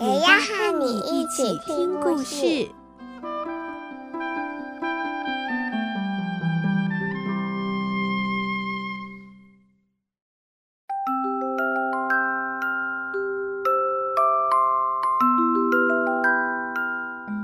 [0.00, 2.70] 也要和你一起听故事。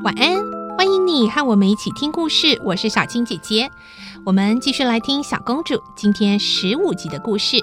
[0.04, 0.36] 晚安，
[0.76, 2.60] 欢迎你和我们一起听故事。
[2.62, 3.68] 我是小青姐姐，
[4.24, 7.56] 我们继续来听小公主今天十五集的故事。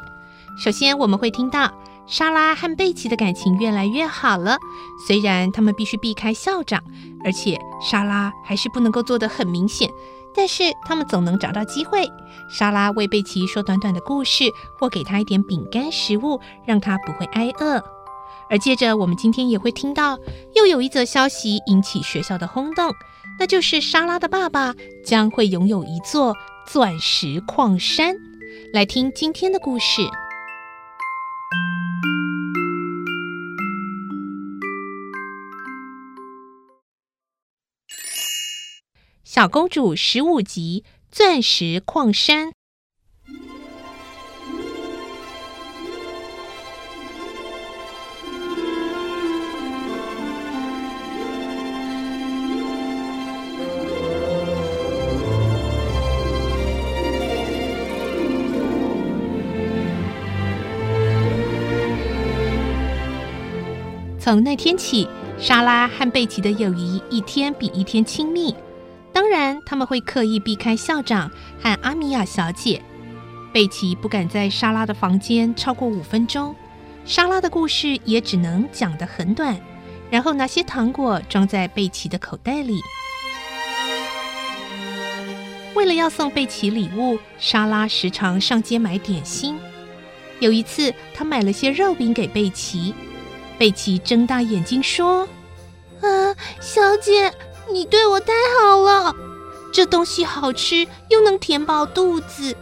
[0.58, 1.72] 首先，我们会听到。
[2.12, 4.58] 莎拉和贝奇的感情越来越好了。
[5.08, 6.84] 虽然他们必须避开校长，
[7.24, 9.90] 而且莎拉还是不能够做得很明显，
[10.36, 12.06] 但是他们总能找到机会。
[12.50, 14.44] 莎拉为贝奇说短短的故事，
[14.78, 17.82] 或给他一点饼干食物，让他不会挨饿。
[18.50, 20.20] 而接着，我们今天也会听到
[20.54, 22.92] 又有一则消息引起学校的轰动，
[23.40, 26.36] 那就是莎拉的爸爸将会拥有一座
[26.68, 28.14] 钻石矿山。
[28.74, 30.02] 来听今天的故事。
[39.34, 42.52] 小公主十五集：钻石矿山。
[64.20, 65.08] 从那天起，
[65.40, 68.54] 莎拉和贝奇的友谊一天比一天亲密。
[69.32, 71.32] 不然，他们会刻意避开校长
[71.64, 72.82] 和阿米娅小姐。
[73.54, 76.54] 贝奇不敢在莎拉的房间超过五分钟，
[77.06, 79.58] 莎拉的故事也只能讲得很短，
[80.10, 82.82] 然后拿些糖果装在贝奇的口袋里。
[85.76, 89.58] 为了要送贝奇礼物，莎拉时常上街买点心。
[90.42, 92.94] 有一次，她买了些肉饼给贝奇，
[93.58, 95.26] 贝奇睁大眼睛说
[96.04, 97.34] ：“啊，小姐。”
[97.70, 99.14] 你对我太好了，
[99.74, 102.56] 这东西好吃又能填饱肚子。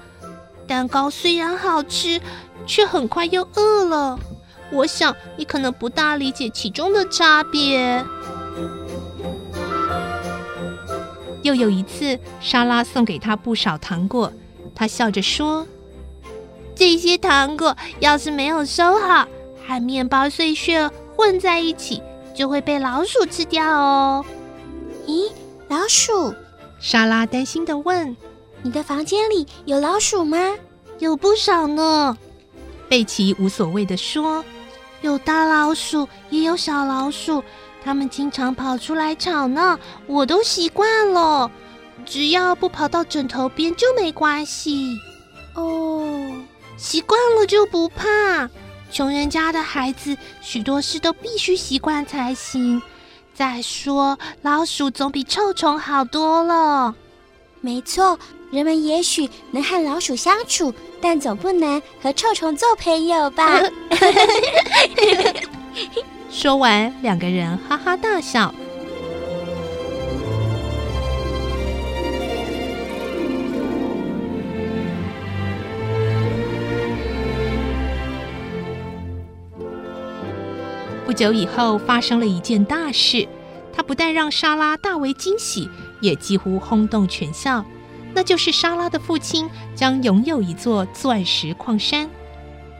[0.68, 2.22] 蛋糕虽然好吃，
[2.66, 4.20] 却很快又饿了。
[4.72, 8.06] 我想你可能不大理解其中的差别。
[11.42, 14.32] 又有一次，莎拉送给他不少糖果，
[14.76, 15.66] 他笑着说
[16.76, 19.28] ：“这些糖果要是没有收好，
[19.66, 22.04] 和面包碎屑混在一起，
[22.36, 24.24] 就会被老鼠吃掉哦。”
[25.10, 25.32] 咦，
[25.68, 26.36] 老鼠？
[26.80, 28.16] 莎拉担心的问
[28.62, 30.38] ：“你的房间里有老鼠吗
[31.00, 32.16] ？”“有不少呢。”
[32.88, 34.46] 贝奇无所谓的说
[35.02, 37.44] ：“有大老鼠，也有小老鼠，
[37.84, 41.50] 它们经常跑出来吵闹，我都习惯了。
[42.06, 44.96] 只要不跑到枕头边就没关系。
[45.56, 46.32] ”“哦，
[46.78, 48.48] 习惯了就不怕。
[48.92, 52.80] 穷人家的孩子，许多事都必须习惯才行。”
[53.34, 56.94] 再说，老鼠总比臭虫好多了。
[57.62, 58.18] 没错，
[58.52, 63.62] 人们也许能和老鼠相处，但总不能和臭虫做朋友吧？
[66.30, 68.54] 说完，两个人哈哈大笑。
[81.10, 83.28] 不久以后，发生了一件大事，
[83.74, 85.68] 它不但让莎拉大为惊喜，
[86.02, 87.66] 也几乎轰动全校。
[88.14, 92.08] 那就是莎拉的父亲将拥有一座钻石矿山。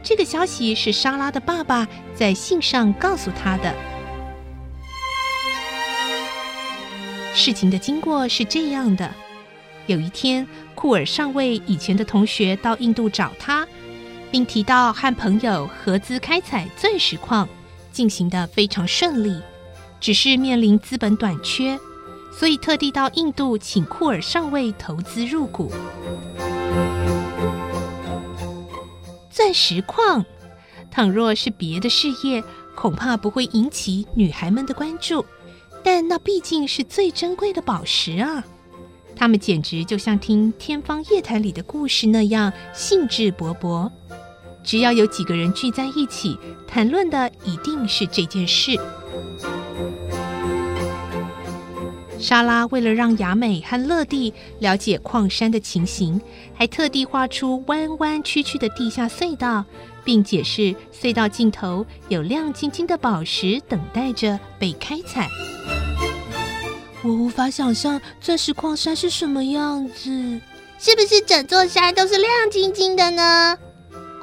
[0.04, 3.74] 这个消息是莎拉的爸爸在信上告诉他的。
[7.34, 9.12] 事情的经过是这样的：
[9.86, 10.46] 有一天，
[10.76, 13.66] 库尔上尉以前的同学到印度找他，
[14.30, 17.48] 并提到和朋友合资开采钻石矿。
[18.00, 19.42] 进行的非常顺利，
[20.00, 21.78] 只是面临资本短缺，
[22.32, 25.70] 所以特地到印度请库尔上尉投资入股。
[29.28, 30.24] 钻石矿，
[30.90, 32.42] 倘若是别的事业，
[32.74, 35.22] 恐怕不会引起女孩们的关注，
[35.84, 38.42] 但那毕竟是最珍贵的宝石啊！
[39.14, 43.90] 他们简直就像听天方夜谭里的故事那样兴致勃勃。
[44.62, 48.78] 只要有几个人聚在一起，谈论的一定是这件事。
[52.18, 56.20] 莎拉为了让雅美和乐蒂了解矿山的情形，
[56.54, 59.64] 还特地画出弯弯曲曲的地下隧道，
[60.04, 65.26] 并解释隧道尽头有亮晶晶的宝石等待着被开采。
[67.02, 70.10] 我无法想象钻石矿山是什么样子，
[70.78, 73.56] 是不是整座山都是亮晶晶的呢？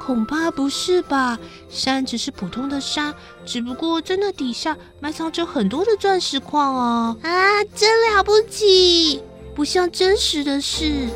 [0.08, 1.38] 恐怕不是吧，
[1.68, 3.14] 山只是普通的山，
[3.44, 7.14] 只不过在那底下埋藏着很多的钻石矿哦。
[7.22, 9.22] 啊，真了不起，
[9.54, 11.08] 不像真实的事。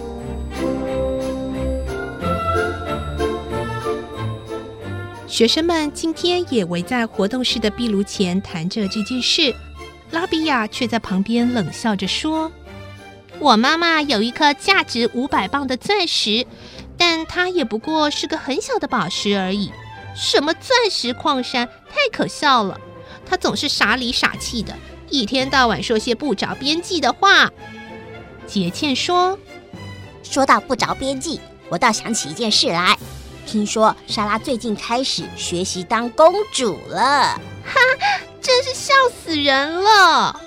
[5.27, 9.55] 学生们今天也围在活动室的壁炉前谈着这件事，
[10.11, 12.53] 拉比亚却在旁边冷笑着说
[13.41, 16.47] ：“我妈妈有一颗价值五百磅的钻石。”
[17.05, 19.73] 但它也不过是个很小的宝石而已，
[20.15, 22.81] 什么钻石矿山，太可笑了！
[23.27, 24.77] 他总是傻里傻气的，
[25.11, 27.51] 一天到晚说些不着边际的话。
[28.47, 29.37] 杰倩说
[30.23, 32.97] ：“说到不着边际，我倒想起一件事来。
[33.47, 37.81] 听说莎拉最近开始学习当公主了，哈，
[38.41, 40.41] 真是笑死人了！”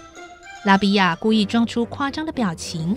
[0.63, 2.95] 拉比亚故意装出夸张的表情。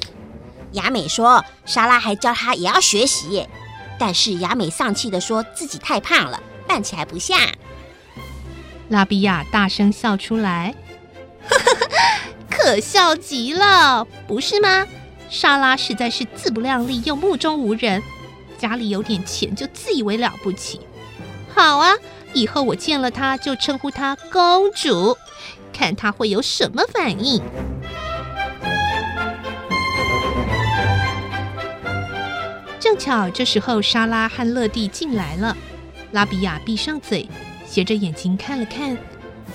[0.72, 3.48] 雅美说：“莎拉还教她也要学习耶。”
[3.98, 7.36] 但是雅美丧气地说自己太胖了，扮起来不像。
[8.88, 10.74] 拉比亚大声笑出来，
[11.48, 11.96] 呵呵呵，
[12.48, 14.86] 可笑极了，不是吗？
[15.28, 18.02] 莎拉实在是自不量力又目中无人，
[18.56, 20.80] 家里有点钱就自以为了不起。
[21.52, 21.92] 好啊，
[22.32, 25.18] 以后我见了她就称呼她公主，
[25.72, 27.42] 看她会有什么反应。
[32.98, 35.56] 巧这时候，莎拉和乐蒂进来了。
[36.12, 37.28] 拉比亚闭上嘴，
[37.66, 38.98] 斜着眼睛看了看。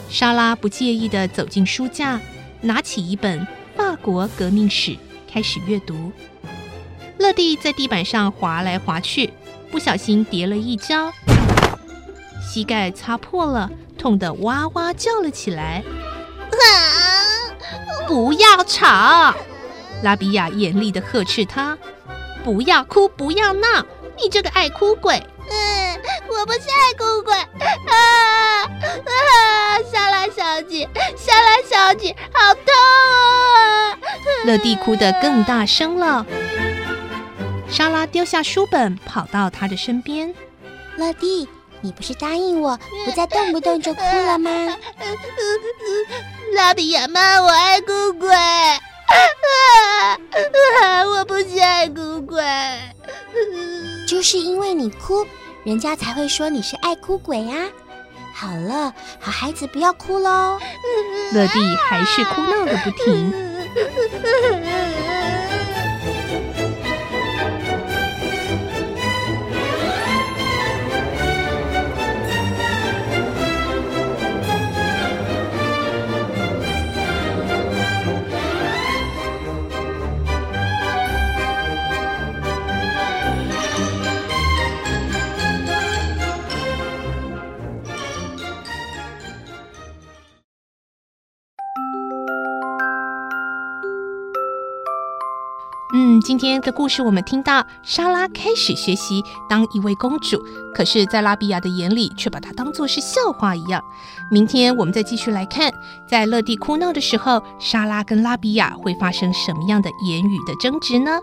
[0.10, 2.19] 莎拉不介意地走进书架，
[2.62, 3.40] 拿起一本
[3.75, 4.92] 《法国革命史》，
[5.31, 6.12] 开始阅读。
[7.18, 9.31] 乐蒂在地板上滑来滑去，
[9.72, 11.12] 不小心跌了一跤，
[12.42, 15.84] 膝盖擦破了，痛得哇哇叫了起来。
[18.07, 19.34] 不要吵！
[20.04, 21.78] 拉比亚严厉地呵斥他。
[22.44, 23.86] 不要哭，不要闹！
[24.22, 25.16] 你这个爱哭鬼！
[25.50, 26.00] 嗯，
[26.30, 27.48] 我不是爱哭鬼啊
[27.88, 29.80] 啊！
[29.92, 30.88] 莎拉小姐，
[31.18, 32.63] 莎拉小姐，好痛
[33.56, 33.98] 啊！
[34.45, 36.25] 乐蒂哭得更大声了。
[37.69, 40.34] 莎拉丢下书本，跑到他的身边。
[40.98, 41.48] 乐蒂，
[41.81, 44.51] 你不是答应我不再动不动就哭了吗？
[46.56, 48.30] 拉比亚妈，我爱哭鬼。
[49.54, 50.18] 啊
[50.82, 51.06] 啊！
[51.06, 52.44] 我不是爱哭鬼，
[54.08, 55.26] 就是因为你哭，
[55.64, 57.56] 人家才会说你是爱哭鬼呀。
[58.34, 60.60] 好了，好孩子，不要哭喽。
[61.34, 63.34] 乐蒂还是哭闹个不停。
[95.95, 103.80] 嗯，今天的故事我们听到莎拉开始学习当一位公主，可是，在拉比亚的眼里却把她当作是笑话一样。
[104.31, 105.71] 明天我们再继续来看，
[106.09, 111.19] 在乐蒂哭闹的时候，莎拉跟拉比亚会发生什么样的言语的争执呢？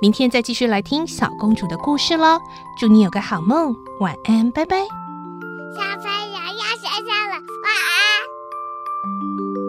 [0.00, 2.38] 明天再继续来听小公主的故事喽。
[2.80, 4.78] 祝你有个好梦，晚安，拜拜。
[4.78, 9.63] 小朋友要睡觉了，晚安。